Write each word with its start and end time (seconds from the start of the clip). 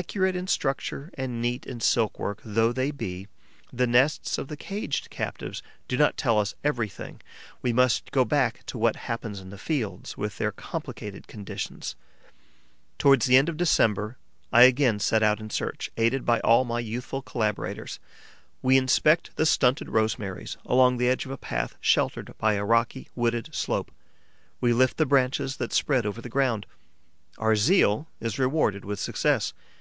Accurate 0.00 0.36
in 0.36 0.46
structure 0.46 1.10
and 1.14 1.42
neat 1.42 1.66
in 1.66 1.78
silk 1.80 2.16
work 2.18 2.40
though 2.44 2.72
they 2.72 2.90
be, 2.92 3.26
the 3.72 3.88
nests 3.88 4.38
of 4.38 4.46
the 4.48 4.56
caged 4.56 5.10
captives 5.10 5.62
do 5.88 5.96
not 5.98 6.16
tell 6.16 6.38
us 6.38 6.54
everything; 6.64 7.20
we 7.60 7.72
must 7.72 8.10
go 8.12 8.24
back 8.24 8.64
to 8.66 8.78
what 8.78 8.94
happens 8.96 9.40
in 9.40 9.50
the 9.50 9.58
fields, 9.58 10.16
with 10.16 10.38
their 10.38 10.52
complicated 10.52 11.26
conditions. 11.26 11.96
Towards 12.98 13.26
the 13.26 13.36
end 13.36 13.48
of 13.50 13.56
December, 13.58 14.16
I 14.52 14.62
again 14.62 15.00
set 15.00 15.22
out 15.24 15.38
in 15.40 15.50
search, 15.50 15.90
aided 15.98 16.24
by 16.24 16.38
all 16.40 16.64
my 16.64 16.78
youthful 16.80 17.20
collaborators. 17.20 17.98
We 18.62 18.78
inspect 18.78 19.34
the 19.36 19.44
stunted 19.44 19.88
rosemaries 19.90 20.56
along 20.64 20.96
the 20.96 21.08
edge 21.10 21.24
of 21.26 21.32
a 21.32 21.36
path 21.36 21.76
sheltered 21.80 22.32
by 22.38 22.54
a 22.54 22.64
rocky, 22.64 23.08
wooded 23.16 23.52
slope; 23.54 23.90
we 24.62 24.72
lift 24.72 24.96
the 24.98 25.04
branches 25.04 25.56
that 25.58 25.72
spread 25.74 26.06
over 26.06 26.22
the 26.22 26.30
ground. 26.30 26.64
Our 27.38 27.54
zeal 27.56 28.06
is 28.20 28.38
rewarded 28.38 28.82
with 28.84 28.98
success. 29.00 29.52